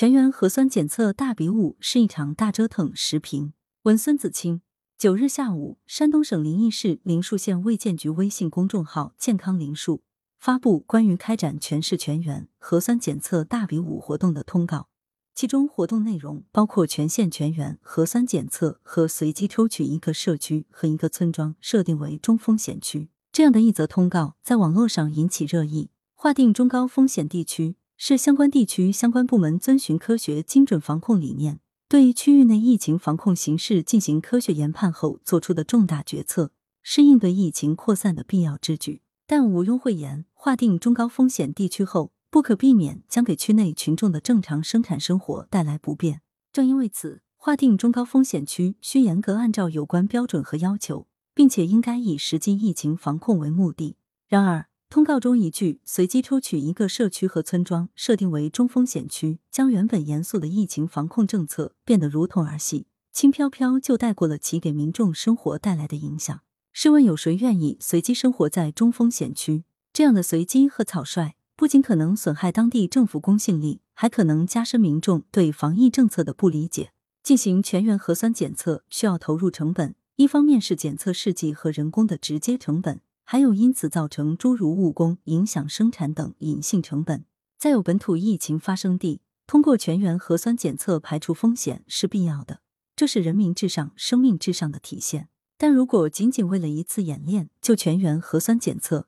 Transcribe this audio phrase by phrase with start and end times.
[0.00, 2.90] 全员核酸检测大比武是一场大折腾。
[2.96, 3.52] 时评
[3.82, 4.62] 文孙子清。
[4.96, 10.00] 九日下午，山东省临沂市临沭县卫健局微信公众号“健康临沭”
[10.40, 14.88] 发布关于开展全市全员核酸检测大比武活动的通告。
[15.34, 23.10] 其中活动内容包括全县全员核酸检测和随机抽取一个社区和一个村庄设定为中风险区。
[23.30, 25.90] 这样的一则通告在网络上引起热议。
[26.22, 36.50] 划定中高风险地区是相关地区相关部门遵循科学精准防控理念，对区域内疫情防控形势进行科学研判后做出的重大决策，
[36.82, 39.02] 是应对疫情扩散的必要之举。
[39.26, 42.12] 但毋庸讳言，划定中高风险地区后。
[42.30, 46.22] 不可避免将给区内群众的正常生产生活带来不便。
[46.52, 53.96] 正因为此，划定中高风险区需严格按照有关标准和要求，并且应该以实际疫情防控为目的。
[54.28, 66.40] 然而，通告中一句“随机抽取一个社区和村庄设定为中风险区”，将原本严肃的疫情防控政策变得如同儿戏，轻飘飘就带过了其给民众生活带来的影响。
[66.72, 69.62] 试问有谁愿意随机生活在中风险区？
[69.92, 71.36] 这样的随机和草率。
[71.54, 76.90] 不仅可能损害当地政府公信力，还可能加深民众对防疫政策的不理解。
[77.22, 83.00] 进行全员核酸检测需要投入成本，一方面是检测试剂和人工的直接成本，
[83.32, 87.24] 还有因此造成诸如误工、影响生产等隐性成本。
[87.56, 92.60] 在有本土疫情发生地，通过全员核酸检测排除风险是必要的，
[92.96, 95.28] 这是人民至上、生命至上的体现。
[95.56, 99.06] 但如果仅仅为了一次演练就全员核酸检测，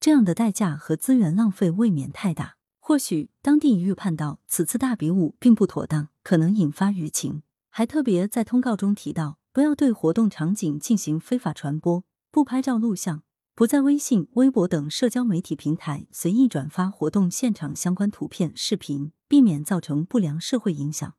[0.00, 2.56] 这样的代价和资源浪费未免太大。
[2.78, 13.24] 或许当地预判到此次大比武并不妥当，可能引发舆情，还特别在通告中提到，不要对活动场景进行非法传播，不拍照录像，
[13.58, 21.14] 不在微信、微博等社交媒体平台随意转发活动现场相关图片、视频，避免造成不良社会影响。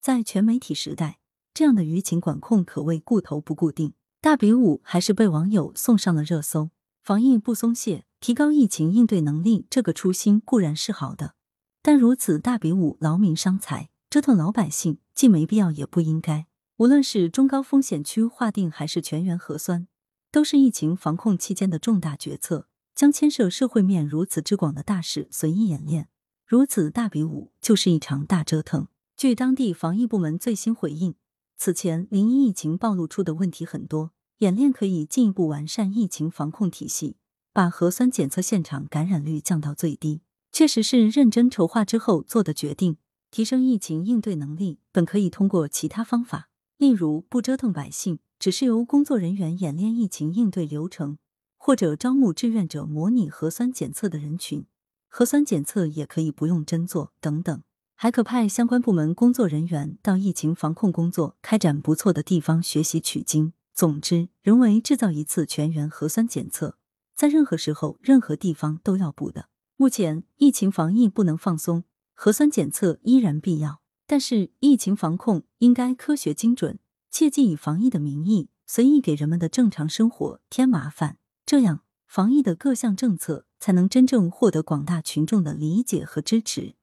[0.00, 1.20] 在全媒体时代，
[1.54, 3.94] 这样的舆情管控可谓顾头不顾腚。
[4.20, 6.70] 大比武还是被网友送上了热搜，
[7.00, 8.04] 防疫不松懈。
[8.18, 11.36] 提高疫情应对能力，这个初心固然是好的，
[11.80, 16.48] 但如此大比武劳民伤财，折腾老百姓，既没必要也不应该。
[16.78, 19.86] 无论是中高风险区划定，还是全员核酸，
[20.34, 22.66] 都是疫情防控期间的重大决策。
[22.92, 26.08] 将牵涉社会面如此之广的大事随意演练，
[26.44, 28.88] 如此大比武，就是一场大折腾。
[29.16, 31.14] 据当地防疫部门最新回应，
[31.56, 37.16] 此前临沂疫情暴露出的问题很多，演练可以进一步完善疫情防控体系。
[37.52, 42.96] 把核酸检测现场感染率降到最低，确实是认真筹划之后做的决定。
[43.30, 51.16] 提升疫情应对能力，本可以通过其他方法，例如不折腾百姓，只是由工作人员演练疫情应对流程，
[51.56, 54.66] 或者招募志愿者模拟核酸检测的人群。
[55.08, 57.62] 核酸检测也可以不用真做，等等，
[57.94, 63.54] 还可派相关部门工作人员到疫情防控工作开展不错的地方学习取经。
[63.72, 66.76] 总之，人为制造一次全员核酸检测。
[67.16, 69.48] 在任何时候、任何地方都要补的。
[69.78, 73.80] 目前疫情防疫不能放松，核酸检测依然必要。
[74.06, 76.78] 但是疫情防控应该科学精准，
[77.14, 81.18] 切忌以防疫的名义随意给人们的正常生活添麻烦。
[81.46, 86.74] 这样防疫的各项政策才能真正获得广大群众的理解和支持，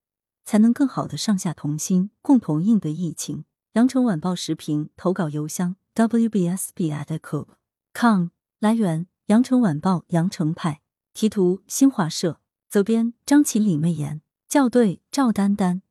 [0.45, 3.43] 才能更好的上下同心，共同应对疫情。
[3.73, 7.47] 羊城晚报时评投稿邮箱：wbsb@com。
[8.61, 9.07] 来源。
[9.27, 10.81] 羊城晚报羊城派
[11.13, 15.81] 题图新华社责编张琪李媚妍校对赵丹丹。